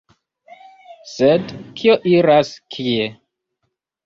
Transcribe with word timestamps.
Sed 1.11 1.53
kio 1.83 1.99
iras 2.15 2.51
kie? 2.77 3.07